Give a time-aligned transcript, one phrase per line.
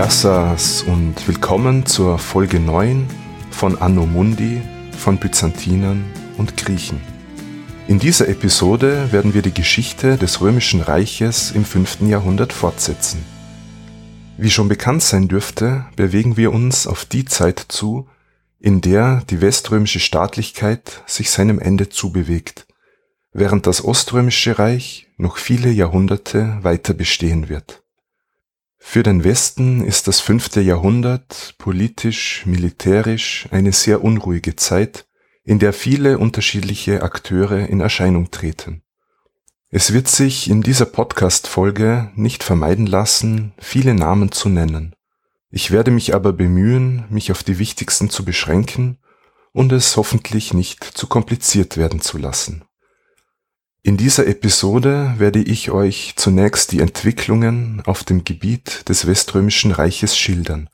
[0.00, 3.06] Yassas und willkommen zur Folge 9
[3.50, 4.62] von Anno Mundi
[4.96, 6.02] von Byzantinern
[6.38, 7.02] und Griechen.
[7.86, 12.00] In dieser Episode werden wir die Geschichte des Römischen Reiches im 5.
[12.08, 13.22] Jahrhundert fortsetzen.
[14.38, 18.08] Wie schon bekannt sein dürfte, bewegen wir uns auf die Zeit zu,
[18.58, 22.66] in der die weströmische Staatlichkeit sich seinem Ende zubewegt,
[23.34, 27.79] während das Oströmische Reich noch viele Jahrhunderte weiter bestehen wird.
[28.82, 35.06] Für den Westen ist das fünfte Jahrhundert politisch, militärisch eine sehr unruhige Zeit,
[35.44, 38.82] in der viele unterschiedliche Akteure in Erscheinung treten.
[39.68, 44.96] Es wird sich in dieser Podcast-Folge nicht vermeiden lassen, viele Namen zu nennen.
[45.50, 48.98] Ich werde mich aber bemühen, mich auf die wichtigsten zu beschränken
[49.52, 52.64] und es hoffentlich nicht zu kompliziert werden zu lassen.
[53.82, 60.18] In dieser Episode werde ich euch zunächst die Entwicklungen auf dem Gebiet des Weströmischen Reiches
[60.18, 60.68] schildern,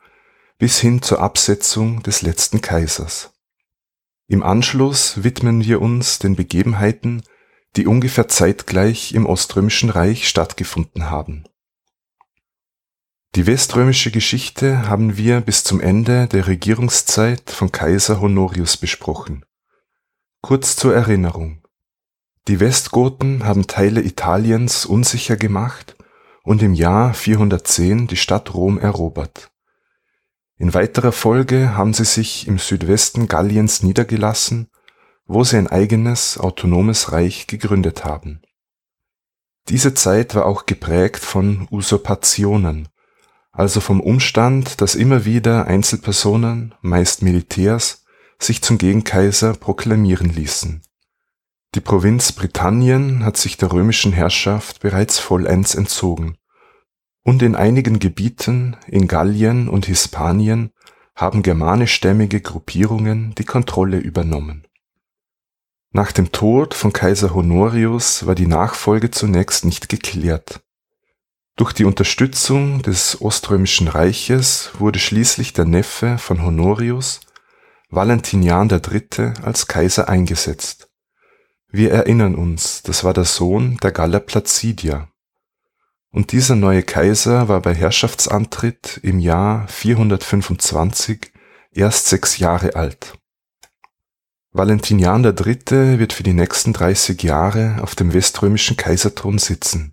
[0.58, 3.32] bis hin zur Absetzung des letzten Kaisers.
[4.26, 7.22] Im Anschluss widmen wir uns den Begebenheiten,
[7.76, 11.44] die ungefähr zeitgleich im Oströmischen Reich stattgefunden haben.
[13.36, 19.44] Die weströmische Geschichte haben wir bis zum Ende der Regierungszeit von Kaiser Honorius besprochen.
[20.40, 21.65] Kurz zur Erinnerung.
[22.48, 25.96] Die Westgoten haben Teile Italiens unsicher gemacht
[26.44, 29.50] und im Jahr 410 die Stadt Rom erobert.
[30.56, 34.68] In weiterer Folge haben sie sich im Südwesten Galliens niedergelassen,
[35.26, 38.42] wo sie ein eigenes autonomes Reich gegründet haben.
[39.68, 42.88] Diese Zeit war auch geprägt von Usurpationen,
[43.50, 48.04] also vom Umstand, dass immer wieder Einzelpersonen, meist Militärs,
[48.38, 50.82] sich zum Gegenkaiser proklamieren ließen.
[51.76, 56.38] Die Provinz Britannien hat sich der römischen Herrschaft bereits vollends entzogen,
[57.22, 60.70] und in einigen Gebieten in Gallien und Hispanien
[61.14, 64.66] haben germanischstämmige Gruppierungen die Kontrolle übernommen.
[65.92, 70.62] Nach dem Tod von Kaiser Honorius war die Nachfolge zunächst nicht geklärt.
[71.56, 77.20] Durch die Unterstützung des Oströmischen Reiches wurde schließlich der Neffe von Honorius,
[77.90, 80.75] Valentinian III., als Kaiser eingesetzt.
[81.68, 85.08] Wir erinnern uns, das war der Sohn der Galler Placidia.
[86.10, 91.32] Und dieser neue Kaiser war bei Herrschaftsantritt im Jahr 425
[91.72, 93.18] erst sechs Jahre alt.
[94.52, 95.98] Valentinian III.
[95.98, 99.92] wird für die nächsten 30 Jahre auf dem weströmischen Kaiserthron sitzen.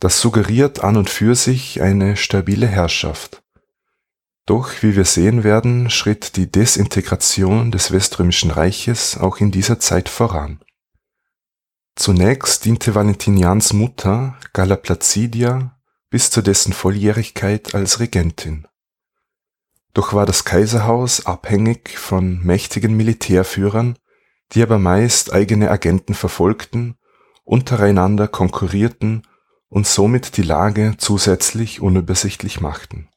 [0.00, 3.43] Das suggeriert an und für sich eine stabile Herrschaft.
[4.46, 10.10] Doch, wie wir sehen werden, schritt die Desintegration des Weströmischen Reiches auch in dieser Zeit
[10.10, 10.60] voran.
[11.96, 15.78] Zunächst diente Valentinians Mutter, Galla Placidia,
[16.10, 18.66] bis zu dessen Volljährigkeit als Regentin.
[19.94, 23.96] Doch war das Kaiserhaus abhängig von mächtigen Militärführern,
[24.52, 26.96] die aber meist eigene Agenten verfolgten,
[27.44, 29.22] untereinander konkurrierten
[29.68, 33.08] und somit die Lage zusätzlich unübersichtlich machten.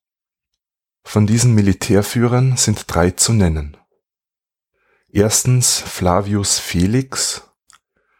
[1.07, 3.78] Von diesen Militärführern sind drei zu nennen.
[5.07, 7.44] Erstens Flavius Felix.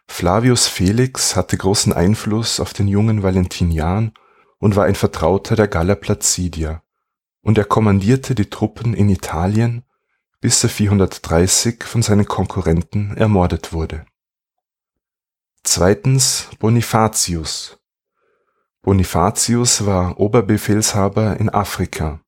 [0.08, 4.14] Flavius Felix hatte großen Einfluss auf den jungen Valentinian
[4.58, 6.82] und war ein Vertrauter der Galla Placidia,
[7.42, 9.84] und er kommandierte die Truppen in Italien,
[10.40, 14.06] bis er 430 von seinen Konkurrenten ermordet wurde.
[15.66, 17.80] Zweitens Bonifatius
[18.82, 22.22] Bonifatius war Oberbefehlshaber in Afrika,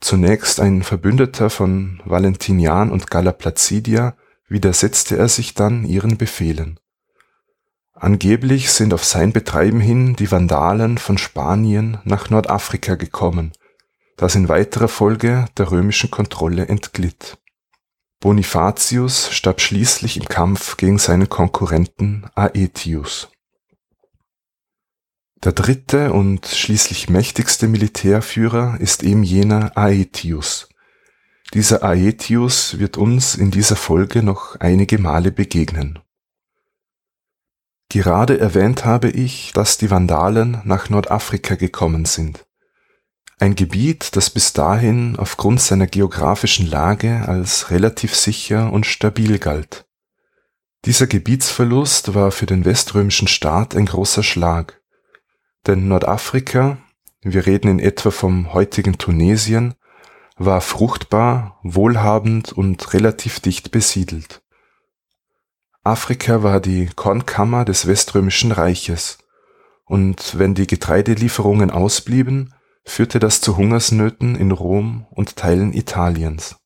[0.00, 4.16] zunächst ein Verbündeter von Valentinian und Galla Placidia,
[4.48, 6.78] widersetzte er sich dann ihren Befehlen.
[7.92, 13.52] Angeblich sind auf sein Betreiben hin die Vandalen von Spanien nach Nordafrika gekommen,
[14.16, 17.38] das in weiterer Folge der römischen Kontrolle entglitt.
[18.20, 23.30] Bonifatius starb schließlich im Kampf gegen seinen Konkurrenten Aetius
[25.44, 30.68] der dritte und schließlich mächtigste Militärführer ist eben jener Aetius.
[31.54, 35.98] Dieser Aetius wird uns in dieser Folge noch einige Male begegnen.
[37.88, 42.44] Gerade erwähnt habe ich, dass die Vandalen nach Nordafrika gekommen sind.
[43.38, 49.86] Ein Gebiet, das bis dahin aufgrund seiner geografischen Lage als relativ sicher und stabil galt.
[50.84, 54.77] Dieser Gebietsverlust war für den weströmischen Staat ein großer Schlag.
[55.66, 56.78] Denn Nordafrika,
[57.22, 59.74] wir reden in etwa vom heutigen Tunesien,
[60.36, 64.42] war fruchtbar, wohlhabend und relativ dicht besiedelt.
[65.82, 69.18] Afrika war die Kornkammer des Weströmischen Reiches,
[69.84, 72.52] und wenn die Getreidelieferungen ausblieben,
[72.84, 76.56] führte das zu Hungersnöten in Rom und Teilen Italiens.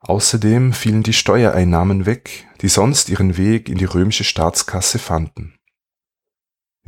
[0.00, 5.57] Außerdem fielen die Steuereinnahmen weg, die sonst ihren Weg in die römische Staatskasse fanden.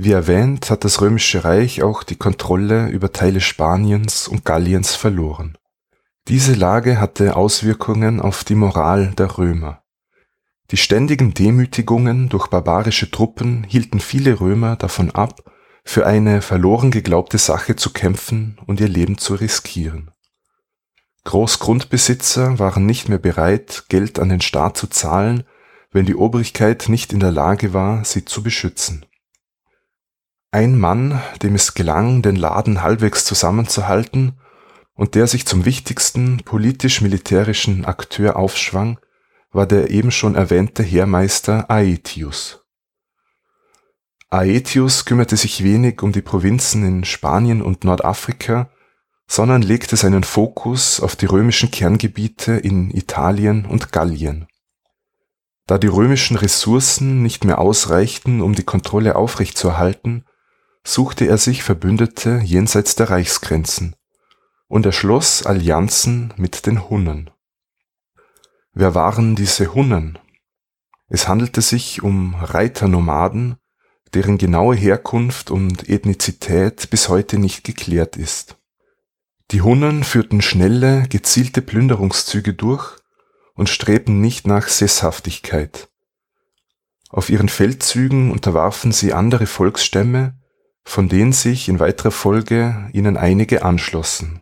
[0.02, 5.58] Wie erwähnt, hat das römische Reich auch die Kontrolle über Teile Spaniens und Galliens verloren.
[6.26, 9.82] Diese Lage hatte Auswirkungen auf die Moral der Römer.
[10.70, 15.42] Die ständigen Demütigungen durch barbarische Truppen hielten viele Römer davon ab,
[15.84, 20.12] für eine verloren geglaubte Sache zu kämpfen und ihr Leben zu riskieren.
[21.24, 25.44] Großgrundbesitzer waren nicht mehr bereit, Geld an den Staat zu zahlen,
[25.92, 29.04] wenn die Obrigkeit nicht in der Lage war, sie zu beschützen.
[30.52, 34.40] Ein Mann, dem es gelang, den Laden halbwegs zusammenzuhalten
[34.94, 38.98] und der sich zum wichtigsten politisch-militärischen Akteur aufschwang,
[39.52, 42.64] war der eben schon erwähnte Heermeister Aetius.
[44.28, 48.70] Aetius kümmerte sich wenig um die Provinzen in Spanien und Nordafrika,
[49.28, 54.48] sondern legte seinen Fokus auf die römischen Kerngebiete in Italien und Gallien.
[55.68, 60.24] Da die römischen Ressourcen nicht mehr ausreichten, um die Kontrolle aufrechtzuerhalten,
[60.84, 63.96] suchte er sich Verbündete jenseits der Reichsgrenzen
[64.68, 67.30] und er schloss Allianzen mit den Hunnen.
[68.72, 70.18] Wer waren diese Hunnen?
[71.08, 73.56] Es handelte sich um Reiternomaden,
[74.14, 78.56] deren genaue Herkunft und Ethnizität bis heute nicht geklärt ist.
[79.50, 82.96] Die Hunnen führten schnelle, gezielte Plünderungszüge durch
[83.54, 85.88] und strebten nicht nach Sesshaftigkeit.
[87.08, 90.39] Auf ihren Feldzügen unterwarfen sie andere Volksstämme,
[90.84, 94.40] von denen sich in weiterer Folge ihnen einige anschlossen.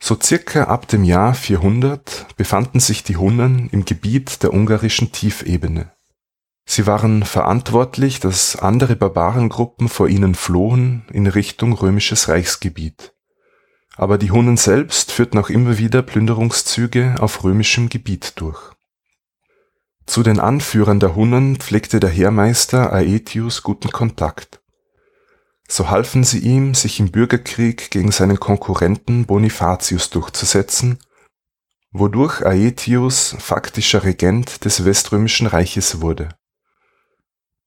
[0.00, 5.92] So circa ab dem Jahr 400 befanden sich die Hunnen im Gebiet der ungarischen Tiefebene.
[6.66, 13.14] Sie waren verantwortlich, dass andere Barbarengruppen vor ihnen flohen in Richtung römisches Reichsgebiet
[13.96, 18.60] aber die Hunnen selbst führten auch immer wieder Plünderungszüge auf römischem Gebiet durch.
[20.06, 24.60] Zu den Anführern der Hunnen pflegte der Heermeister Aetius guten Kontakt.
[25.68, 30.98] So halfen sie ihm, sich im Bürgerkrieg gegen seinen Konkurrenten Bonifatius durchzusetzen,
[31.90, 36.28] wodurch Aetius faktischer Regent des Weströmischen Reiches wurde.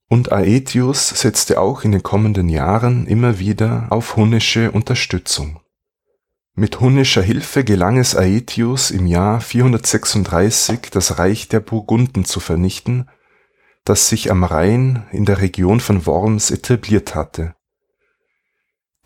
[0.10, 5.60] Und Aetius setzte auch in den kommenden Jahren immer wieder auf hunnische Unterstützung
[6.60, 13.08] mit hunnischer Hilfe gelang es Aetius im Jahr 436 das Reich der Burgunden zu vernichten,
[13.86, 17.54] das sich am Rhein in der Region von Worms etabliert hatte.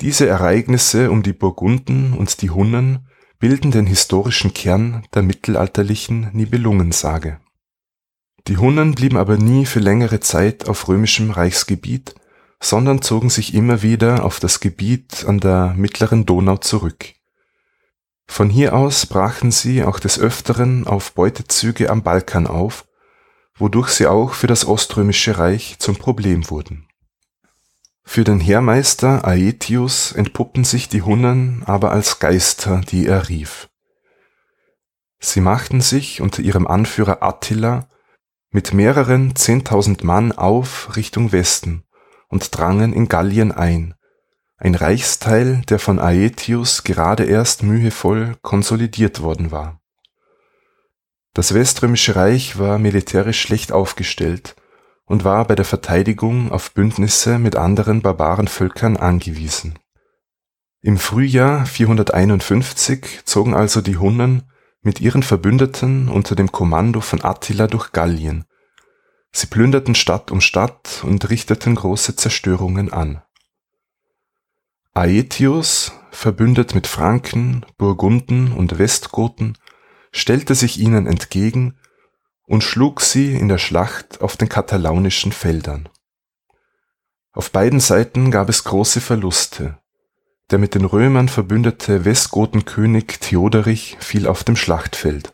[0.01, 3.07] Diese Ereignisse um die Burgunden und die Hunnen
[3.39, 7.39] bilden den historischen Kern der mittelalterlichen Nibelungensage.
[8.47, 12.15] Die Hunnen blieben aber nie für längere Zeit auf römischem Reichsgebiet,
[12.59, 17.13] sondern zogen sich immer wieder auf das Gebiet an der mittleren Donau zurück
[18.31, 22.87] von hier aus brachen sie auch des Öfteren auf Beutezüge am Balkan auf,
[23.55, 26.87] wodurch sie auch für das Oströmische Reich zum Problem wurden.
[28.03, 33.69] Für den Heermeister Aetius entpuppten sich die Hunnen aber als Geister, die er rief.
[35.19, 37.87] Sie machten sich unter ihrem Anführer Attila
[38.49, 41.83] mit mehreren zehntausend Mann auf Richtung Westen
[42.27, 43.93] und drangen in Gallien ein,
[44.57, 49.79] ein Reichsteil, der von Aetius gerade erst mühevoll konsolidiert worden war.
[51.33, 54.55] Das Weströmische Reich war militärisch schlecht aufgestellt
[55.05, 59.79] und war bei der Verteidigung auf Bündnisse mit anderen Barbarenvölkern angewiesen.
[60.81, 64.43] Im Frühjahr 451 zogen also die Hunnen
[64.81, 68.45] mit ihren Verbündeten unter dem Kommando von Attila durch Gallien.
[69.31, 73.21] Sie plünderten Stadt um Stadt und richteten große Zerstörungen an
[74.93, 79.57] Aetius, verbündet mit Franken, Burgunden und Westgoten,
[80.11, 81.77] stellte sich ihnen entgegen
[82.51, 85.87] und schlug sie in der Schlacht auf den katalaunischen Feldern.
[87.31, 89.77] Auf beiden Seiten gab es große Verluste.
[90.49, 95.33] Der mit den Römern verbündete Westgotenkönig Theoderich fiel auf dem Schlachtfeld.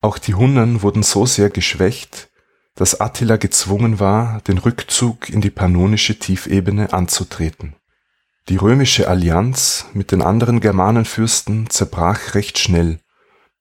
[0.00, 2.30] Auch die Hunnen wurden so sehr geschwächt,
[2.74, 7.76] dass Attila gezwungen war, den Rückzug in die pannonische Tiefebene anzutreten
[8.50, 12.98] die römische Allianz mit den anderen Germanenfürsten zerbrach recht schnell,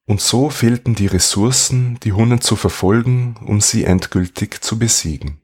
[0.09, 5.39] und so fehlten die Ressourcen, die Hunnen zu verfolgen, um sie endgültig zu besiegen.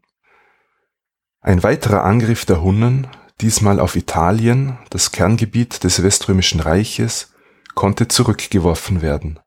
[1.40, 3.06] Ein weiterer Angriff der Hunnen,
[3.42, 7.32] diesmal auf Italien, das Kerngebiet des Weströmischen Reiches,
[7.76, 9.40] konnte zurückgeworfen werden.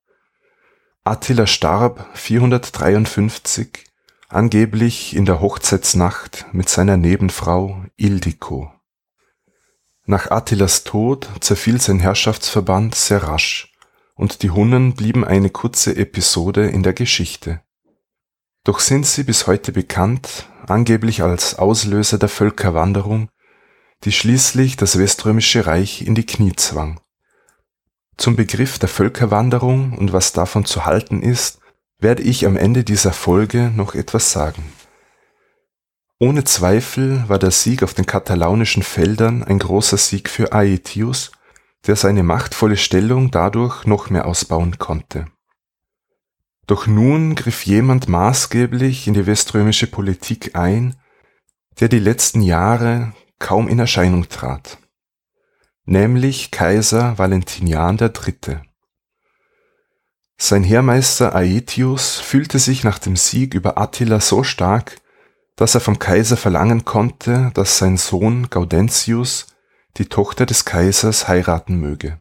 [1.02, 3.87] Attila starb 453,
[4.28, 8.72] angeblich in der Hochzeitsnacht mit seiner Nebenfrau Ildiko
[10.04, 13.67] Nach Attilas Tod zerfiel sein Herrschaftsverband sehr rasch
[14.18, 17.62] und die Hunnen blieben eine kurze Episode in der Geschichte.
[18.64, 23.30] Doch sind sie bis heute bekannt, angeblich als Auslöser der Völkerwanderung,
[24.04, 27.00] die schließlich das Weströmische Reich in die Knie zwang.
[28.16, 31.60] Zum Begriff der Völkerwanderung und was davon zu halten ist,
[32.00, 34.64] werde ich am Ende dieser Folge noch etwas sagen.
[36.18, 41.30] Ohne Zweifel war der Sieg auf den katalaunischen Feldern ein großer Sieg für Aetius,
[41.87, 45.26] der seine machtvolle Stellung dadurch noch mehr ausbauen konnte.
[46.66, 50.97] Doch nun griff jemand maßgeblich in die weströmische Politik ein,
[51.80, 54.78] der die letzten Jahre kaum in Erscheinung trat,
[55.85, 58.61] nämlich Kaiser Valentinian III.
[60.37, 65.00] Sein Heermeister Aetius fühlte sich nach dem Sieg über Attila so stark,
[65.56, 69.47] dass er vom Kaiser verlangen konnte, dass sein Sohn Gaudentius
[69.97, 72.18] die Tochter des Kaisers heiraten möge.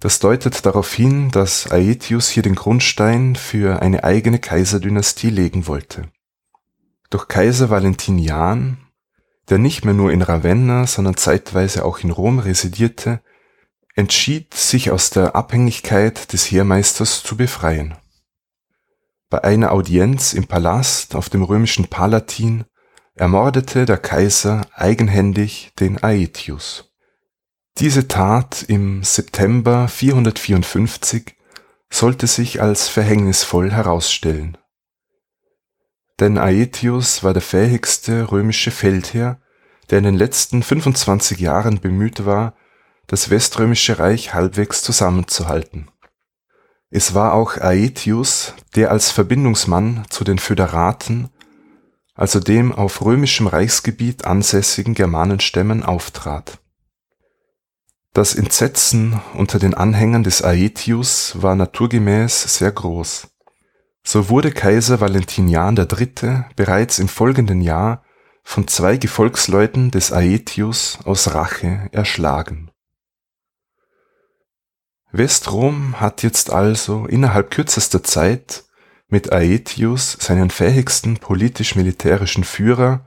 [0.00, 6.08] Das deutet darauf hin, dass Aetius hier den Grundstein für eine eigene Kaiserdynastie legen wollte.
[7.10, 8.78] Doch Kaiser Valentinian,
[9.48, 13.20] der nicht mehr nur in Ravenna, sondern zeitweise auch in Rom residierte,
[13.96, 17.96] entschied sich aus der Abhängigkeit des Heermeisters zu befreien.
[19.30, 22.64] Bei einer Audienz im Palast auf dem römischen Palatin
[23.18, 26.92] ermordete der Kaiser eigenhändig den Aetius.
[27.78, 31.36] Diese Tat im September 454
[31.90, 34.56] sollte sich als verhängnisvoll herausstellen.
[36.20, 39.40] Denn Aetius war der fähigste römische Feldherr,
[39.90, 42.54] der in den letzten 25 Jahren bemüht war,
[43.06, 45.90] das Weströmische Reich halbwegs zusammenzuhalten.
[46.90, 51.30] Es war auch Aetius, der als Verbindungsmann zu den Föderaten,
[52.18, 56.58] also dem auf römischem Reichsgebiet ansässigen Germanenstämmen auftrat.
[58.12, 63.28] Das Entsetzen unter den Anhängern des Aetius war naturgemäß sehr groß.
[64.02, 66.44] So wurde Kaiser Valentinian III.
[66.56, 68.02] bereits im folgenden Jahr
[68.42, 72.70] von zwei Gefolgsleuten des Aetius aus Rache erschlagen
[75.10, 78.64] Westrom hat jetzt also innerhalb kürzester Zeit
[79.08, 83.06] mit Aetius seinen fähigsten politisch-militärischen Führer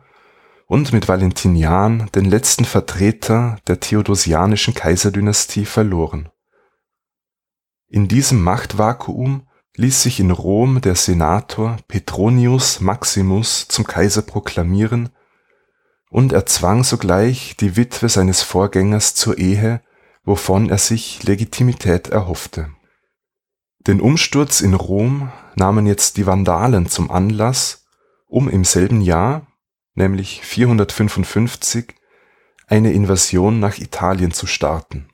[0.67, 6.29] und mit Valentinian den letzten Vertreter der theodosianischen Kaiserdynastie verloren.
[7.87, 15.09] In diesem Machtvakuum ließ sich in Rom der Senator Petronius Maximus zum Kaiser proklamieren
[16.09, 19.81] und erzwang sogleich die Witwe seines Vorgängers zur Ehe
[20.23, 22.69] wovon er sich Legitimität erhoffte.
[23.87, 27.85] Den Umsturz in Rom nahmen jetzt die Vandalen zum Anlass,
[28.27, 29.47] um im selben Jahr,
[29.95, 31.95] nämlich 455,
[32.67, 35.09] eine Invasion nach Italien zu starten.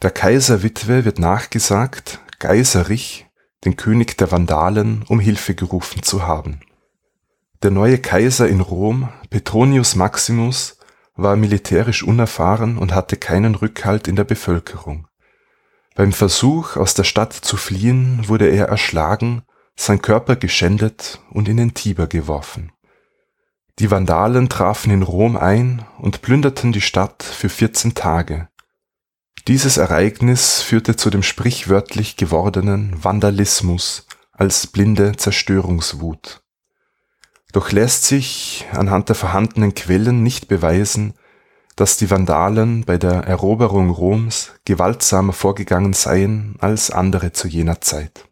[0.00, 3.26] Der Kaiserwitwe wird nachgesagt, Geiserich,
[3.64, 6.60] den König der Vandalen, um Hilfe gerufen zu haben.
[7.64, 10.78] Der neue Kaiser in Rom, Petronius Maximus,
[11.14, 15.08] war militärisch unerfahren und hatte keinen Rückhalt in der Bevölkerung.
[15.94, 19.42] Beim Versuch, aus der Stadt zu fliehen, wurde er erschlagen,
[19.76, 22.72] sein Körper geschändet und in den Tiber geworfen.
[23.78, 28.48] Die Vandalen trafen in Rom ein und plünderten die Stadt für 14 Tage.
[29.48, 36.42] Dieses Ereignis führte zu dem sprichwörtlich gewordenen Vandalismus als blinde Zerstörungswut
[37.52, 41.14] doch lässt sich anhand der vorhandenen Quellen nicht beweisen,
[41.82, 48.28] dass die Vandalen bei der Eroberung Roms gewaltsamer vorgegangen seien als andere zu jener Zeit.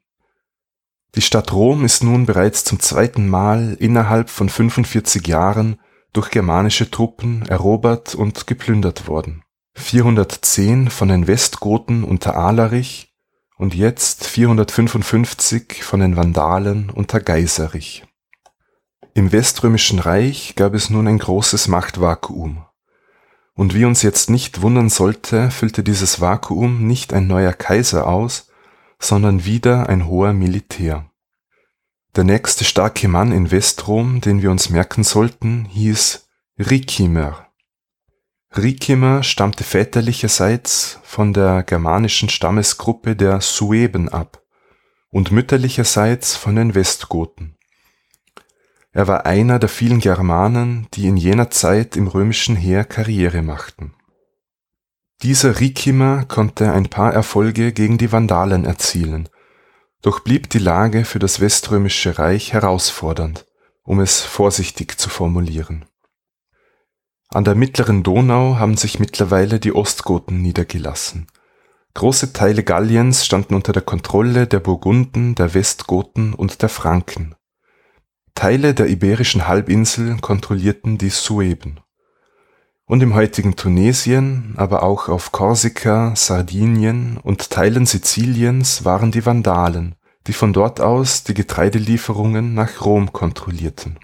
[1.17, 5.81] Die Stadt Rom ist nun bereits zum zweiten Mal innerhalb von 45 Jahren
[6.13, 9.43] durch germanische Truppen erobert und geplündert worden.
[9.75, 13.13] 410 von den Westgoten unter Alarich
[13.57, 18.05] und jetzt 455 von den Vandalen unter Geiserich
[19.13, 22.65] im Weströmischen Reich gab es nun ein großes Machtvakuum.
[23.61, 28.49] Und wie uns jetzt nicht wundern sollte, füllte dieses Vakuum nicht ein neuer Kaiser aus,
[28.99, 31.11] sondern wieder ein hoher Militär.
[32.17, 36.27] Der nächste starke Mann in Westrom, den wir uns merken sollten, hieß
[36.59, 37.49] Ricimer.
[38.57, 44.43] Ricimer stammte väterlicherseits von der germanischen Stammesgruppe der Sueben ab
[45.11, 47.59] und mütterlicherseits von den Westgoten.
[48.93, 53.95] Er war einer der vielen Germanen, die in jener Zeit im römischen Heer Karriere machten.
[55.23, 59.29] Dieser Ricimer konnte ein paar Erfolge gegen die Vandalen erzielen,
[60.03, 63.47] doch blieb die Lage für das Weströmische Reich herausfordernd,
[63.83, 65.85] um es vorsichtig zu formulieren.
[67.29, 71.29] An der mittleren Donau haben sich mittlerweile die Ostgoten niedergelassen.
[71.95, 77.35] Große Teile Galliens standen unter der Kontrolle der Burgunden, der Westgoten und der Franken.
[78.35, 81.81] Teile der Iberischen Halbinsel kontrollierten die Sueben.
[82.87, 89.95] Und im heutigen Tunesien, aber auch auf Korsika, Sardinien und Teilen Siziliens waren die Vandalen,
[90.27, 93.99] die von dort aus die Getreidelieferungen nach Rom kontrollierten.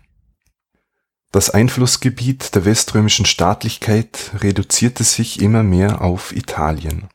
[1.33, 7.09] Das Einflussgebiet der weströmischen Staatlichkeit reduzierte sich immer mehr auf Italien.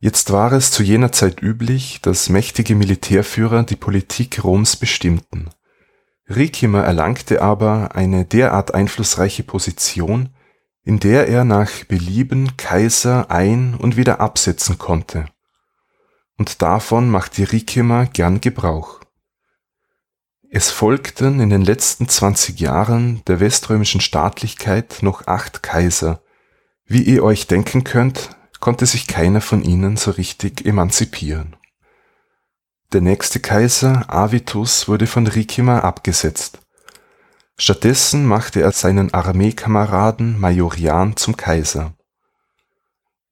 [0.00, 5.50] Jetzt war es zu jener Zeit üblich, dass mächtige Militärführer die Politik Roms bestimmten.
[6.28, 10.28] Ricimer erlangte aber eine derart einflussreiche Position,
[10.84, 15.26] in der er nach Belieben Kaiser ein und wieder absetzen konnte.
[16.36, 19.00] Und davon machte Ricimer gern Gebrauch.
[20.50, 26.22] Es folgten in den letzten 20 Jahren der weströmischen Staatlichkeit noch acht Kaiser.
[26.86, 31.56] Wie ihr euch denken könnt, konnte sich keiner von ihnen so richtig emanzipieren.
[32.92, 36.60] Der nächste Kaiser, Avitus, wurde von Ricimer abgesetzt.
[37.58, 41.92] Stattdessen machte er seinen Armeekameraden Majorian zum Kaiser.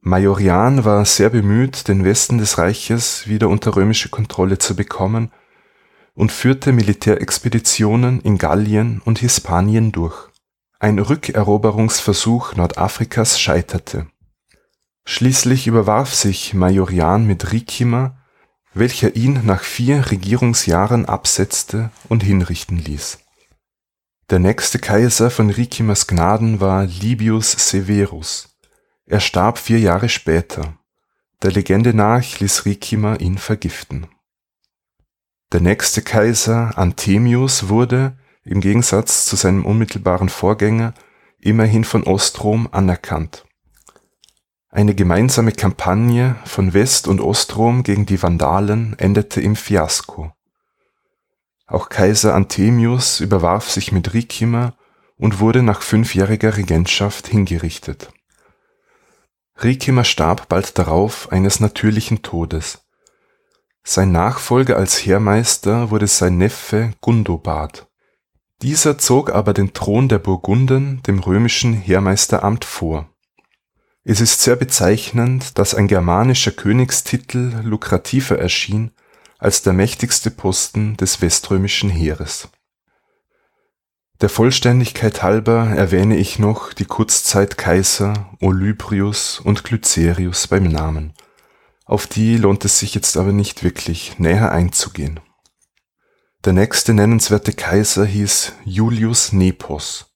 [0.00, 5.32] Majorian war sehr bemüht, den Westen des Reiches wieder unter römische Kontrolle zu bekommen
[6.14, 10.28] und führte Militärexpeditionen in Gallien und Hispanien durch.
[10.78, 14.06] Ein Rückeroberungsversuch Nordafrikas scheiterte.
[15.08, 18.18] Schließlich überwarf sich Majorian mit Ricimer,
[18.74, 23.20] welcher ihn nach vier Regierungsjahren absetzte und hinrichten ließ.
[24.30, 28.58] Der nächste Kaiser von Ricimers Gnaden war Libius Severus.
[29.06, 30.76] Er starb vier Jahre später.
[31.40, 34.08] Der Legende nach ließ Ricimer ihn vergiften.
[35.52, 40.94] Der nächste Kaiser Anthemius wurde, im Gegensatz zu seinem unmittelbaren Vorgänger,
[41.38, 43.45] immerhin von Ostrom anerkannt
[44.76, 50.32] eine gemeinsame Kampagne von West und Ostrom gegen die Vandalen endete im Fiasko.
[51.66, 54.74] Auch Kaiser Anthemius überwarf sich mit Ricimer
[55.16, 58.10] und wurde nach fünfjähriger Regentschaft hingerichtet.
[59.62, 62.84] Ricimer starb bald darauf eines natürlichen Todes.
[63.82, 67.86] Sein Nachfolger als Heermeister wurde sein Neffe Gundobad.
[68.60, 73.08] Dieser zog aber den Thron der Burgunden dem römischen Heermeisteramt vor
[74.08, 78.92] es ist sehr bezeichnend, dass ein germanischer Königstitel lukrativer erschien
[79.38, 82.48] als der mächtigste Posten des weströmischen Heeres.
[84.20, 91.12] Der Vollständigkeit halber erwähne ich noch die Kurzzeitkaiser Olybrius und Glycerius beim Namen.
[91.84, 95.18] Auf die lohnt es sich jetzt aber nicht wirklich näher einzugehen.
[96.44, 100.15] Der nächste nennenswerte Kaiser hieß Julius Nepos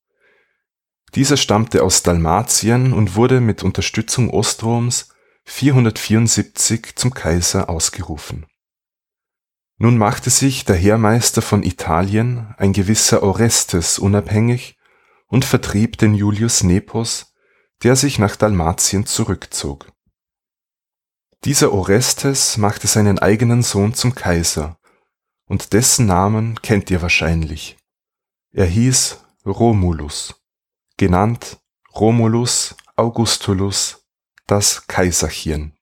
[1.15, 5.09] dieser stammte aus Dalmatien und wurde mit Unterstützung Ostroms
[5.45, 8.47] 474 zum Kaiser ausgerufen.
[9.79, 14.77] Nun machte sich der Heermeister von Italien, ein gewisser Orestes, unabhängig
[15.27, 17.33] und vertrieb den Julius Nepos,
[17.83, 19.91] der sich nach Dalmatien zurückzog.
[21.45, 24.79] Dieser Orestes machte seinen eigenen Sohn zum Kaiser,
[25.47, 27.79] und dessen Namen kennt ihr wahrscheinlich.
[28.53, 30.40] Er hieß Romulus
[31.01, 31.59] genannt
[31.95, 34.07] Romulus Augustulus,
[34.47, 35.73] das Kaiserchen.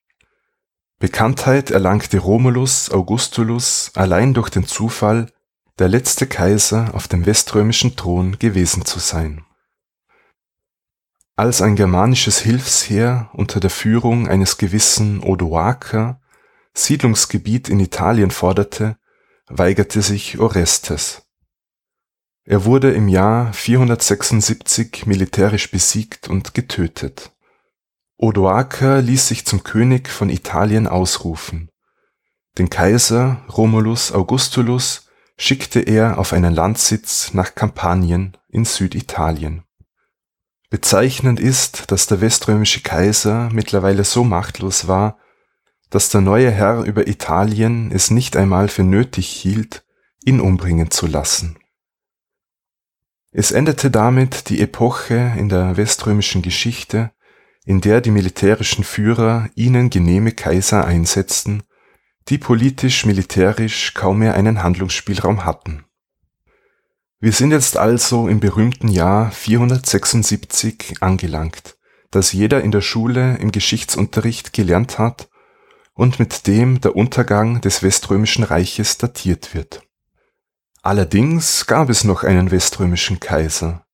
[1.01, 5.33] Bekanntheit erlangte Romulus Augustulus allein durch den Zufall,
[5.81, 9.45] der letzte Kaiser auf dem weströmischen Thron gewesen zu sein.
[11.35, 16.21] Als ein germanisches Hilfsheer unter der Führung eines gewissen Odoaker
[16.75, 18.97] Siedlungsgebiet in Italien forderte,
[19.49, 21.28] weigerte sich Orestes.
[22.51, 27.31] Er wurde im Jahr 476 militärisch besiegt und getötet.
[28.17, 31.69] Odoaker ließ sich zum König von Italien ausrufen.
[32.57, 39.65] Den Kaiser Romulus Augustulus schickte er auf einen Landsitz nach Kampanien in Süditalien.
[40.71, 45.19] Bezeichnend ist, dass der weströmische Kaiser mittlerweile so machtlos war,
[45.91, 49.85] dass der neue Herr über Italien es nicht einmal für nötig hielt,
[50.25, 51.58] ihn umbringen zu lassen
[53.31, 57.11] es endete damit die Epoche in der weströmischen Geschichte,
[57.67, 61.63] in der die militärischen Führer ihnen genehme Kaiser einsetzten,
[62.29, 65.85] die politisch-militärisch kaum mehr einen Handlungsspielraum hatten.
[67.21, 71.77] Wir sind jetzt also im berühmten Jahr 476 angelangt,
[72.11, 75.29] das jeder in der Schule im Geschichtsunterricht gelernt hat
[75.93, 79.88] und mit dem der Untergang des Weströmischen Reiches datiert wird
[80.83, 83.85] Allerdings gab es noch einen weströmischen Kaiser.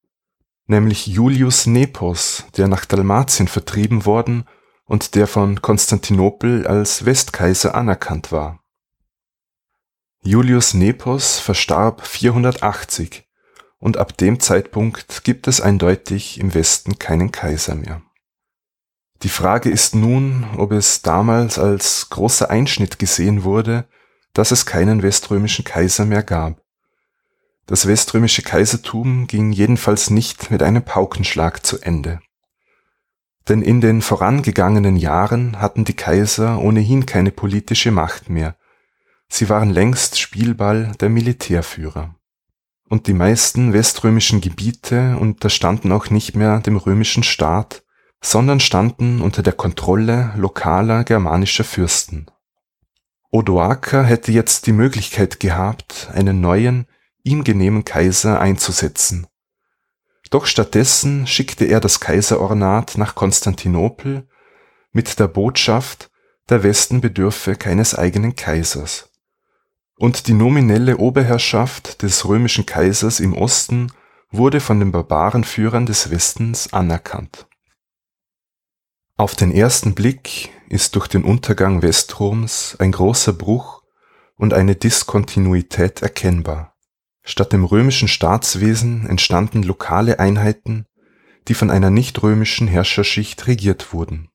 [0.67, 4.45] nämlich Julius Nepos, der nach Dalmatien vertrieben worden
[4.87, 8.61] und der von Konstantinopel als Westkaiser anerkannt war.
[10.23, 13.29] Julius Nepos verstarb 480
[13.79, 18.01] und ab dem Zeitpunkt gibt es eindeutig im Westen keinen Kaiser mehr.
[19.23, 23.87] Die Frage ist nun, ob es damals als großer Einschnitt gesehen wurde,
[24.33, 26.64] dass es keinen weströmischen Kaiser mehr gab.
[27.67, 32.21] Das weströmische Kaisertum ging jedenfalls nicht mit einem Paukenschlag zu Ende.
[33.49, 38.57] Denn in den vorangegangenen Jahren hatten die Kaiser ohnehin keine politische Macht mehr,
[39.29, 42.15] sie waren längst Spielball der Militärführer.
[42.89, 47.83] Und die meisten weströmischen Gebiete unterstanden auch nicht mehr dem römischen Staat,
[48.21, 52.27] sondern standen unter der Kontrolle lokaler germanischer Fürsten.
[53.31, 56.87] Odoaker hätte jetzt die Möglichkeit gehabt, einen neuen,
[57.25, 59.27] ihm genehmen Kaiser einzusetzen.
[60.31, 64.29] Doch stattdessen schickte er das Kaiserornat nach Konstantinopel
[64.93, 66.11] mit der Botschaft,
[66.49, 69.11] der Westen bedürfe keines eigenen Kaisers.
[69.97, 73.93] Und die nominelle Oberherrschaft des römischen Kaisers im Osten
[74.31, 77.47] wurde von den Barbarenführern des Westens anerkannt.
[79.17, 83.83] Auf den ersten Blick ist durch den Untergang Westroms ein großer Bruch
[84.37, 86.74] und eine Diskontinuität erkennbar
[87.25, 90.85] Statt dem römischen Staatswesen entstanden lokale Einheiten,
[91.49, 94.29] die von einer nicht-römischen Herrscherschicht regiert wurden.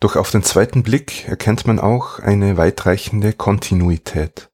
[0.00, 4.48] Doch auf den zweiten Blick erkennt man auch eine weitreichende Kontinuität.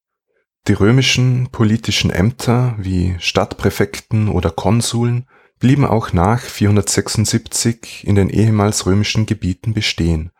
[0.67, 5.27] Die römischen politischen Ämter wie Stadtpräfekten oder Konsuln
[5.59, 10.31] blieben auch nach 476 in den ehemals römischen Gebieten bestehen,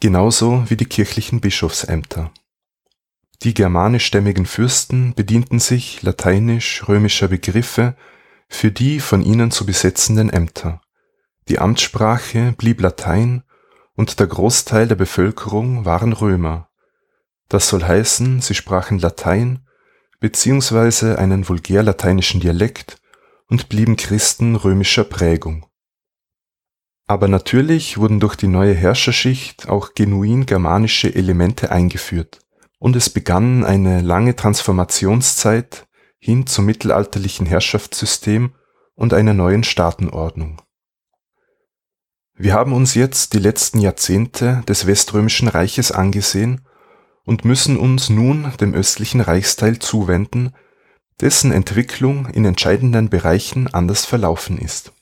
[0.00, 2.32] genauso wie die kirchlichen Bischofsämter
[3.42, 7.96] die germanischstämmigen Fürsten bedienten sich lateinisch-römischer Begriffe
[8.48, 10.80] für die von ihnen zu besetzenden Ämter.
[11.48, 13.42] Die Amtssprache blieb Latein
[13.94, 16.68] und der Großteil der Bevölkerung waren Römer.
[17.48, 19.66] Das soll heißen, sie sprachen Latein
[20.18, 22.98] beziehungsweise einen vulgärlateinischen Dialekt
[23.48, 25.66] und blieben Christen römischer Prägung.
[27.06, 32.45] Aber natürlich wurden durch die neue Herrscherschicht auch genuin germanische Elemente eingeführt
[32.86, 35.88] und es begann eine lange Transformationszeit
[36.20, 38.52] hin zum mittelalterlichen Herrschaftssystem
[38.94, 40.62] und einer neuen Staatenordnung.
[42.34, 46.60] Wir haben uns jetzt die letzten Jahrzehnte des Weströmischen Reiches angesehen
[47.24, 50.54] und müssen uns nun dem östlichen Reichsteil zuwenden,
[51.20, 54.92] dessen Entwicklung in entscheidenden Bereichen anders verlaufen ist.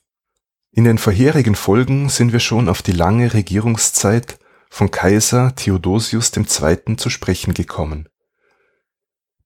[0.73, 4.39] In den vorherigen Folgen sind wir schon auf die lange Regierungszeit
[4.75, 6.97] von Kaiser Theodosius II.
[6.97, 8.09] zu sprechen gekommen.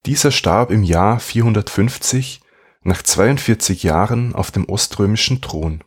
[0.06, 2.40] Dieser starb im Jahr 450
[2.80, 5.84] nach 42 Jahren auf dem oströmischen Thron.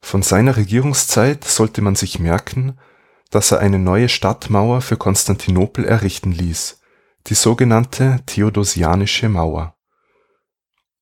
[0.00, 2.78] Von seiner Regierungszeit sollte man sich merken,
[3.28, 6.80] dass er eine neue Stadtmauer für Konstantinopel errichten ließ,
[7.26, 9.76] die sogenannte Theodosianische Mauer.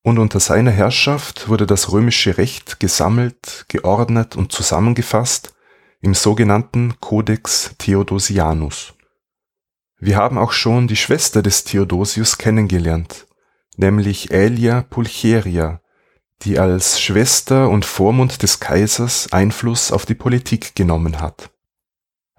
[0.03, 5.55] Und unter seiner Herrschaft wurde das römische Recht gesammelt, geordnet und zusammengefasst
[6.00, 8.94] im sogenannten Codex Theodosianus.
[9.98, 13.26] Wir haben auch schon die Schwester des Theodosius kennengelernt,
[13.76, 15.80] nämlich Aelia Pulcheria,
[16.42, 21.50] die als Schwester und Vormund des Kaisers Einfluss auf die Politik genommen hat.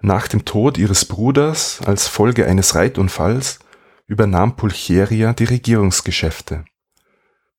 [0.00, 3.58] Nach dem Tod ihres Bruders als Folge eines Reitunfalls
[4.06, 6.64] übernahm Pulcheria die Regierungsgeschäfte.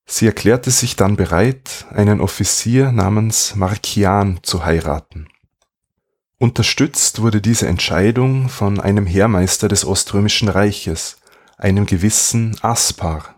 [0.07, 5.27] Sie erklärte sich dann bereit, einen Offizier namens Markian zu heiraten
[6.41, 11.17] Unterstützt wurde diese Entscheidung von einem Heermeister des Oströmischen Reiches,
[11.59, 13.35] einem gewissen Aspar.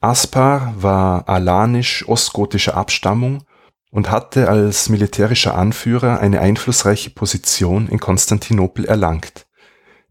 [0.00, 3.42] Aspar war alanisch-ostgotischer Abstammung
[3.90, 9.48] und hatte als militärischer Anführer eine einflussreiche Position in Konstantinopel erlangt,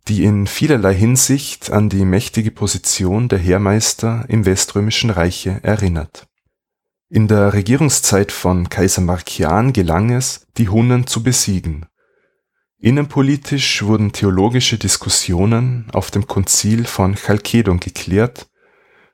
[0.09, 6.27] die in vielerlei Hinsicht an die mächtige Position der Heermeister im Weströmischen Reiche erinnert.
[7.07, 11.85] In der Regierungszeit von Kaiser Markian gelang es, die Hunnen zu besiegen
[12.81, 18.47] Innenpolitisch wurden theologische Diskussionen auf dem Konzil von Chalkedon geklärt,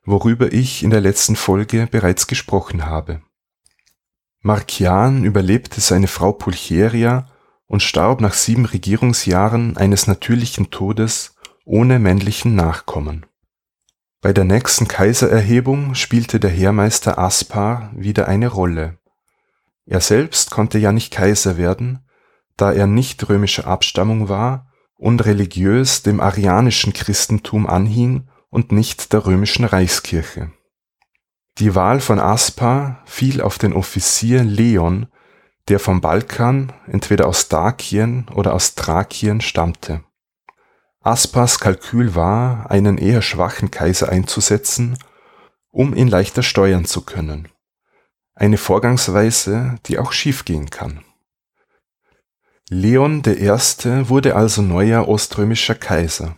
[0.04, 3.22] worüber ich in der letzten Folge bereits gesprochen habe.
[4.40, 7.26] Markian überlebte seine Frau Pulcheria
[7.66, 13.26] und starb nach sieben Regierungsjahren eines natürlichen Todes ohne männlichen Nachkommen.
[14.20, 18.98] Bei der nächsten Kaisererhebung spielte der Heermeister Aspar wieder eine Rolle.
[19.86, 22.05] Er selbst konnte ja nicht Kaiser werden,
[22.56, 29.26] da er nicht römischer Abstammung war und religiös dem arianischen Christentum anhing und nicht der
[29.26, 30.52] römischen Reichskirche.
[31.58, 35.06] Die Wahl von Aspar fiel auf den Offizier Leon,
[35.68, 40.04] der vom Balkan, entweder aus Dakien oder aus Thrakien stammte.
[41.00, 44.98] Aspars Kalkül war, einen eher schwachen Kaiser einzusetzen,
[45.70, 47.48] um ihn leichter steuern zu können.
[48.34, 51.05] Eine Vorgangsweise, die auch schiefgehen kann.
[52.68, 53.48] Leon I.
[54.08, 56.36] wurde also neuer oströmischer Kaiser.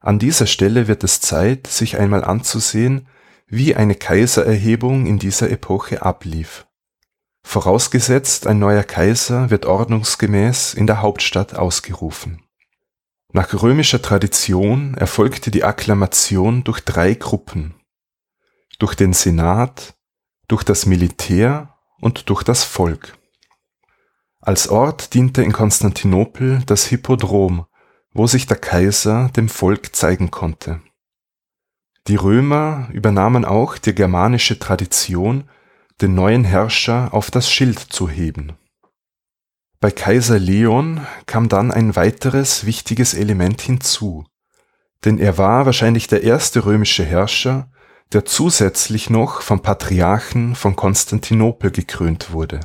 [0.00, 3.06] An dieser Stelle wird es Zeit, sich einmal anzusehen,
[3.46, 6.66] wie eine Kaisererhebung in dieser Epoche ablief.
[7.42, 12.42] Vorausgesetzt, ein neuer Kaiser wird ordnungsgemäß in der Hauptstadt ausgerufen.
[13.30, 17.74] Nach römischer Tradition erfolgte die Akklamation durch drei Gruppen:
[18.78, 19.96] durch den Senat,
[20.48, 23.15] durch das Militär und durch das Volk.
[24.46, 27.66] Als Ort diente in Konstantinopel das Hippodrom,
[28.14, 30.82] wo sich der Kaiser dem Volk zeigen konnte.
[32.06, 35.50] Die Römer übernahmen auch die germanische Tradition,
[36.00, 38.52] den neuen Herrscher auf das Schild zu heben.
[39.80, 44.26] Bei Kaiser Leon kam dann ein weiteres wichtiges Element hinzu,
[45.04, 47.68] denn er war wahrscheinlich der erste römische Herrscher,
[48.12, 52.60] der zusätzlich noch vom Patriarchen von Konstantinopel gekrönt wurde.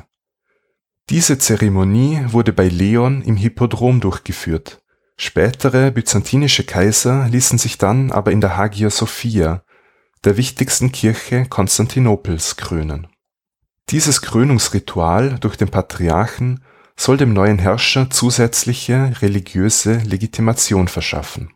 [1.10, 4.82] Diese Zeremonie wurde bei Leon im Hippodrom durchgeführt
[5.24, 9.62] Spätere byzantinische Kaiser ließen sich dann aber in der Hagia Sophia,
[10.24, 13.06] der wichtigsten Kirche Konstantinopels, krönen.
[13.90, 16.64] Dieses Krönungsritual durch den Patriarchen
[16.96, 21.52] soll dem neuen Herrscher zusätzliche religiöse Legitimation verschaffen.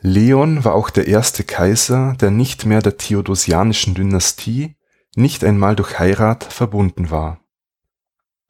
[0.00, 4.76] Leon war auch der erste Kaiser, der nicht mehr der Theodosianischen Dynastie,
[5.16, 7.41] nicht einmal durch Heirat verbunden war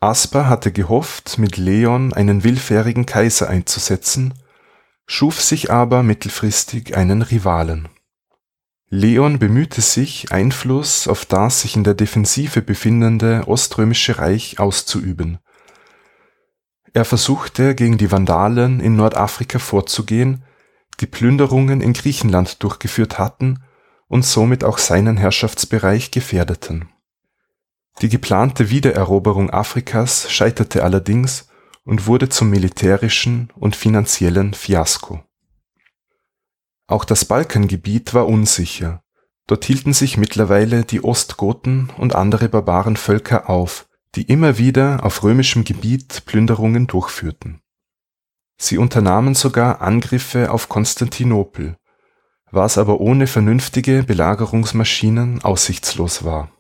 [0.02, 4.34] Aspar hatte gehofft, mit Leon einen willfährigen Kaiser einzusetzen,
[5.06, 7.88] schuf sich aber mittelfristig einen Rivalen.
[8.88, 15.38] Leon bemühte sich, Einfluss auf das sich in der Defensive befindende Oströmische Reich auszuüben.
[16.92, 20.42] Er versuchte, gegen die Vandalen in Nordafrika vorzugehen,
[20.98, 23.62] die Plünderungen in Griechenland durchgeführt hatten
[24.08, 26.91] und somit auch seinen Herrschaftsbereich gefährdeten
[28.00, 31.48] die geplante Wiedereroberung Afrikas scheiterte allerdings
[31.84, 35.22] und wurde zum militärischen und finanziellen Fiasko.
[36.86, 39.02] Auch das Balkangebiet war unsicher,
[39.46, 45.64] dort hielten sich mittlerweile die Ostgoten und andere Barbarenvölker auf, die immer wieder auf römischem
[45.64, 47.60] Gebiet Plünderungen durchführten.
[48.58, 51.76] Sie unternahmen sogar Angriffe auf Konstantinopel,
[52.50, 56.50] was aber ohne vernünftige Belagerungsmaschinen aussichtslos war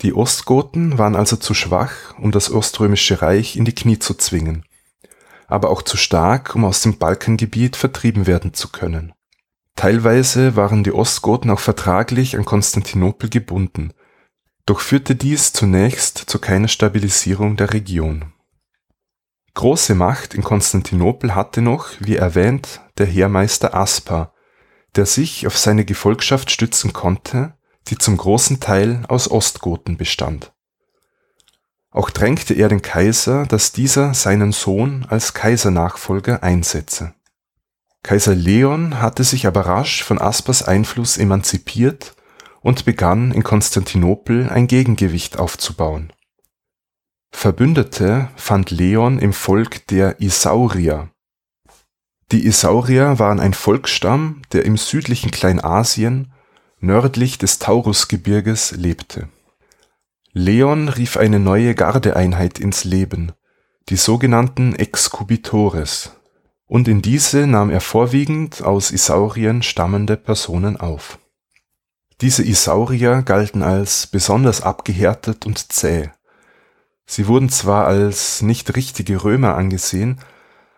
[0.00, 4.64] die Ostgoten waren also zu schwach, um das Oströmische Reich in die Knie zu zwingen,
[5.46, 9.12] aber auch zu stark, um aus dem Balkangebiet vertrieben werden zu können.
[9.76, 13.92] Teilweise waren die Ostgoten auch vertraglich an Konstantinopel gebunden,
[14.66, 18.32] doch führte dies zunächst zu keiner Stabilisierung der Region.
[19.54, 24.32] Große Macht in Konstantinopel hatte noch, wie erwähnt, der Heermeister Aspar,
[24.96, 27.54] der sich auf seine Gefolgschaft stützen konnte
[27.88, 30.52] die zum großen Teil aus Ostgoten bestand.
[31.90, 37.14] Auch drängte er den Kaiser, dass dieser seinen Sohn als Kaisernachfolger einsetze.
[38.02, 42.16] Kaiser Leon hatte sich aber rasch von Aspers Einfluss emanzipiert
[42.60, 46.12] und begann in Konstantinopel ein Gegengewicht aufzubauen.
[47.30, 51.10] Verbündete fand Leon im Volk der Isaurier.
[52.30, 56.32] Die Isaurier waren ein Volksstamm, der im südlichen Kleinasien
[56.82, 59.28] nördlich des Taurusgebirges lebte.
[60.32, 63.32] Leon rief eine neue Gardeeinheit ins Leben,
[63.88, 66.10] die sogenannten Excubitores,
[66.66, 71.18] und in diese nahm er vorwiegend aus Isaurien stammende Personen auf.
[72.20, 76.10] Diese Isaurier galten als besonders abgehärtet und zäh.
[77.06, 80.20] Sie wurden zwar als nicht richtige Römer angesehen,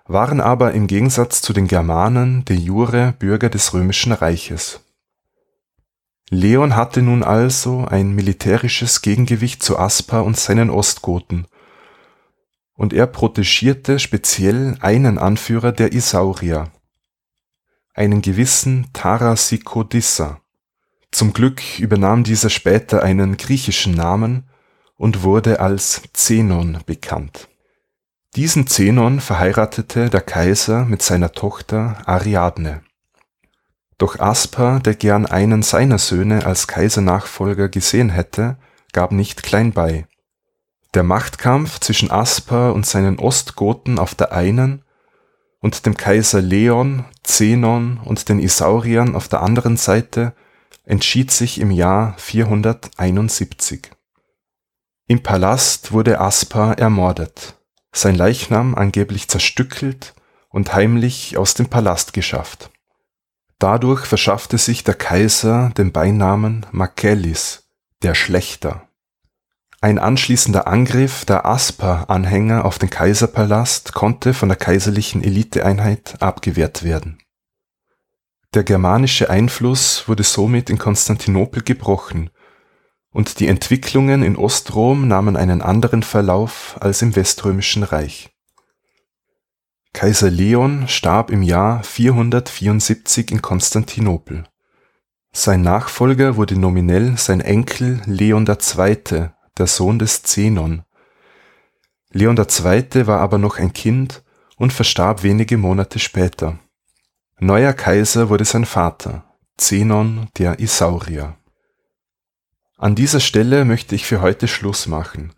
[0.06, 4.83] waren aber im Gegensatz zu den Germanen de jure Bürger des römischen Reiches
[6.30, 11.46] Leon hatte nun also ein militärisches Gegengewicht zu Aspar und seinen Ostgoten,
[12.76, 16.72] und er protegierte speziell einen Anführer der Isaurier,
[17.94, 20.40] einen gewissen Tarasikodissa.
[21.12, 24.48] Zum Glück übernahm dieser später einen griechischen Namen
[24.96, 27.48] und wurde als Zenon bekannt.
[28.34, 32.82] Diesen Zenon verheiratete der Kaiser mit seiner Tochter Ariadne
[34.04, 38.58] doch Aspar, der gern einen seiner Söhne als Kaisernachfolger gesehen hätte,
[38.92, 40.06] gab nicht klein bei.
[40.92, 44.82] Der Machtkampf zwischen Aspar und seinen Ostgoten auf der einen
[45.60, 50.34] und dem Kaiser Leon, Zenon und den Isauriern auf der anderen Seite
[50.84, 53.90] entschied sich im Jahr 471.
[55.06, 57.54] Im Palast wurde Aspar ermordet,
[57.90, 60.12] sein Leichnam angeblich zerstückelt
[60.50, 62.68] und heimlich aus dem Palast geschafft.
[63.64, 67.70] Dadurch verschaffte sich der Kaiser den Beinamen Makellis,
[68.02, 68.90] der Schlechter.
[69.80, 77.16] Ein anschließender Angriff der Aspar-Anhänger auf den Kaiserpalast konnte von der kaiserlichen Eliteeinheit abgewehrt werden.
[78.52, 82.28] Der germanische Einfluss wurde somit in Konstantinopel gebrochen
[83.12, 88.33] und die Entwicklungen in Ostrom nahmen einen anderen Verlauf als im Weströmischen Reich.
[89.94, 94.42] Kaiser Leon starb im Jahr 474 in Konstantinopel.
[95.32, 100.82] Sein Nachfolger wurde nominell sein Enkel Leon II., der Sohn des Zenon.
[102.10, 103.06] Leon II.
[103.06, 104.24] war aber noch ein Kind
[104.56, 106.58] und verstarb wenige Monate später.
[107.38, 109.24] Neuer Kaiser wurde sein Vater,
[109.56, 111.36] Zenon der Isaurier.
[112.78, 115.32] An dieser Stelle möchte ich für heute Schluss machen.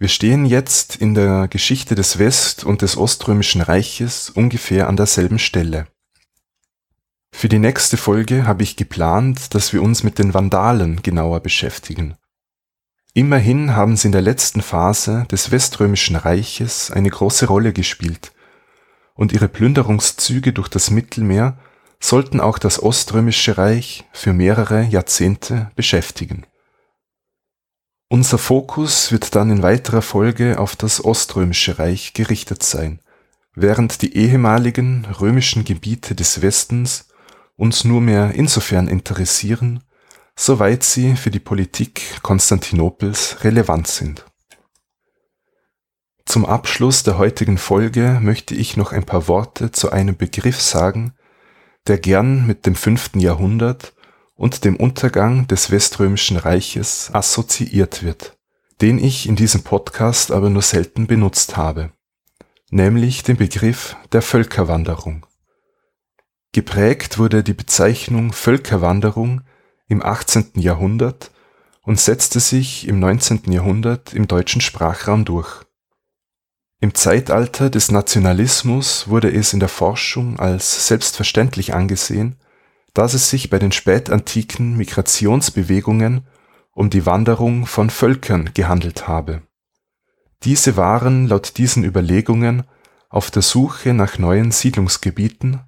[0.00, 5.38] Wir stehen jetzt in der Geschichte des West- und des Oströmischen Reiches ungefähr an derselben
[5.38, 5.88] Stelle.
[7.32, 12.16] Für die nächste Folge habe ich geplant, dass wir uns mit den Vandalen genauer beschäftigen.
[13.12, 18.32] Immerhin haben sie in der letzten Phase des Weströmischen Reiches eine große Rolle gespielt,
[19.12, 21.58] und ihre Plünderungszüge durch das Mittelmeer
[22.00, 26.46] sollten auch das Oströmische Reich für mehrere Jahrzehnte beschäftigen.
[28.12, 33.00] Unser Fokus wird dann in weiterer Folge auf das Oströmische Reich gerichtet sein,
[33.54, 37.06] während die ehemaligen römischen Gebiete des Westens
[37.54, 39.84] uns nur mehr insofern interessieren,
[40.34, 44.24] soweit sie für die Politik Konstantinopels relevant sind.
[46.26, 51.12] Zum Abschluss der heutigen Folge möchte ich noch ein paar Worte zu einem Begriff sagen,
[51.86, 53.92] der gern mit dem fünften Jahrhundert
[54.40, 58.38] und dem Untergang des Weströmischen Reiches assoziiert wird,
[58.80, 61.92] den ich in diesem Podcast aber nur selten benutzt habe,
[62.70, 65.26] nämlich den Begriff der Völkerwanderung.
[66.52, 69.42] Geprägt wurde die Bezeichnung Völkerwanderung
[69.88, 70.52] im 18.
[70.54, 71.32] Jahrhundert
[71.82, 73.52] und setzte sich im 19.
[73.52, 75.66] Jahrhundert im deutschen Sprachraum durch.
[76.80, 82.36] Im Zeitalter des Nationalismus wurde es in der Forschung als selbstverständlich angesehen,
[82.94, 86.26] dass es sich bei den spätantiken Migrationsbewegungen
[86.72, 89.42] um die Wanderung von Völkern gehandelt habe.
[90.42, 92.64] Diese waren laut diesen Überlegungen
[93.08, 95.60] auf der Suche nach neuen Siedlungsgebieten,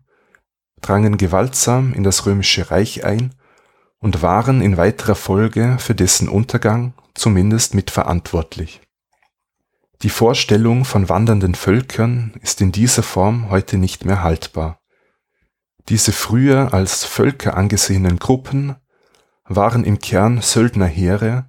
[0.81, 3.35] drangen gewaltsam in das römische Reich ein
[3.99, 8.81] und waren in weiterer Folge für dessen Untergang zumindest mitverantwortlich.
[10.03, 14.82] Die Vorstellung von wandernden Völkern ist in dieser Form heute nicht mehr haltbar.
[15.89, 18.77] Diese früher als Völker angesehenen Gruppen
[19.45, 21.47] waren im Kern Söldnerheere,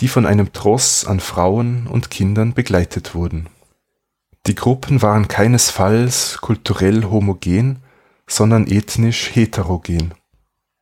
[0.00, 3.48] die von einem Tross an Frauen und Kindern begleitet wurden.
[4.46, 7.82] Die Gruppen waren keinesfalls kulturell homogen,
[8.26, 10.14] sondern ethnisch heterogen.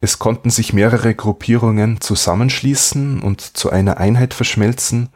[0.01, 5.09] Es konnten sich mehrere Gruppierungen zusammenschließen und zu einer Einheit verschmelzen,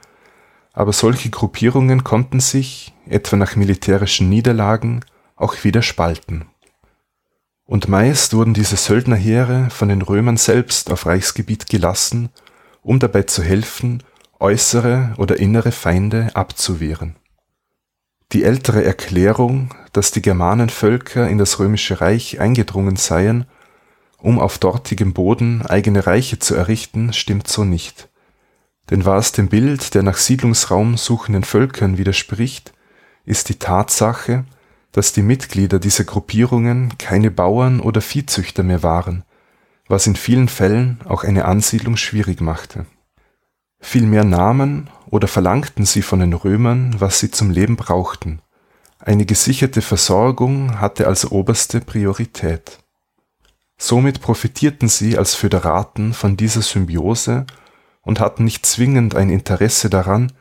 [0.72, 5.04] aber solche Gruppierungen konnten sich, etwa nach militärischen Niederlagen,
[5.36, 6.46] auch wieder spalten.
[7.68, 12.30] Und meist wurden diese Söldnerheere von den Römern selbst auf Reichsgebiet gelassen,
[12.82, 14.02] um dabei zu helfen,
[14.40, 17.14] äußere oder innere Feinde abzuwehren.
[18.32, 23.46] Die ältere Erklärung, dass die Germanenvölker in das römische Reich eingedrungen seien
[24.18, 28.08] um auf dortigem Boden eigene Reiche zu errichten, stimmt so nicht.
[28.90, 32.72] Denn was dem Bild der nach Siedlungsraum suchenden Völkern widerspricht,
[33.24, 34.44] ist die Tatsache,
[34.92, 39.24] dass die Mitglieder dieser Gruppierungen keine Bauern oder Viehzüchter mehr waren,
[39.86, 42.86] was in vielen Fällen auch eine Ansiedlung schwierig machte.
[43.80, 48.40] Vielmehr nahmen oder verlangten sie von den Römern, was sie zum Leben brauchten.
[48.98, 52.78] Eine gesicherte Versorgung hatte also oberste Priorität.
[53.78, 57.46] Somit profitierten sie als Föderaten von dieser Symbiose
[58.02, 60.32] und hatten nicht zwingend ein Interesse daran,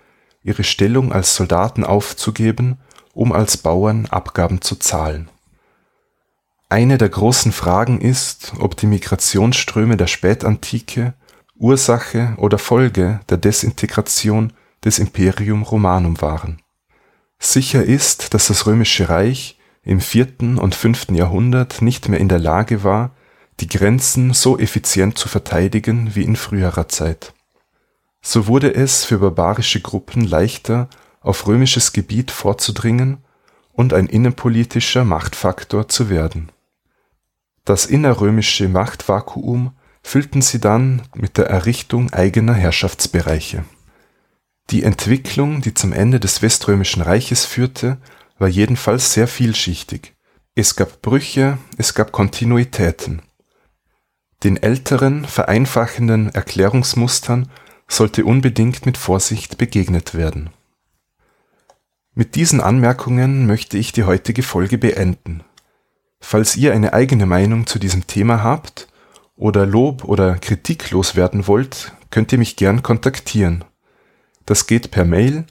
[0.41, 2.79] ihre Stellung als Soldaten aufzugeben,
[3.17, 5.27] um als Bauern Abgaben zu zahlen.
[6.69, 11.15] Eine der großen Fragen ist, ob die Migrationsströme der Spätantike
[11.55, 14.53] Ursache oder Folge der Desintegration
[14.85, 16.61] des Imperium Romanum waren.
[17.39, 22.39] Sicher ist, dass das römische Reich im vierten und fünften Jahrhundert nicht mehr in der
[22.39, 23.15] Lage war,
[23.59, 27.33] die Grenzen so effizient zu verteidigen wie in früherer Zeit.
[28.21, 30.87] So wurde es für barbarische Gruppen leichter,
[31.21, 33.17] auf römisches Gebiet vorzudringen
[33.73, 36.51] und ein innenpolitischer Machtfaktor zu werden.
[37.65, 43.65] Das innerrömische Machtvakuum füllten sie dann mit der Errichtung eigener Herrschaftsbereiche.
[44.69, 47.97] Die Entwicklung, die zum Ende des Weströmischen Reiches führte,
[48.37, 50.13] war jedenfalls sehr vielschichtig.
[50.55, 53.21] Es gab Brüche, es gab Kontinuitäten.
[54.43, 57.49] Den älteren, vereinfachenden Erklärungsmustern
[57.87, 60.51] sollte unbedingt mit Vorsicht begegnet werden.
[62.17, 65.43] Mit diesen Anmerkungen möchte ich die heutige Folge beenden.
[66.19, 68.87] Falls ihr eine eigene Meinung zu diesem Thema habt
[69.35, 73.65] oder Lob oder Kritik loswerden wollt, könnt ihr mich gern kontaktieren.
[74.47, 75.45] Das geht per Mail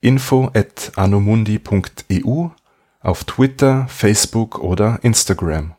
[0.00, 2.48] info at anomundi.eu
[2.98, 5.76] auf Twitter, Facebook oder Instagram.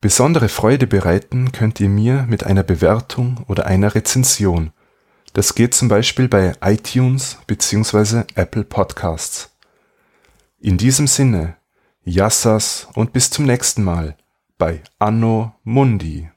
[0.00, 4.72] Besondere Freude bereiten könnt ihr mir mit einer Bewertung oder einer Rezension.
[5.32, 8.24] Das geht zum Beispiel bei iTunes bzw.
[8.34, 9.50] Apple Podcasts.
[10.58, 11.56] In diesem Sinne,
[12.04, 14.16] Yassas und bis zum nächsten Mal
[14.56, 16.30] bei Anno Mundi.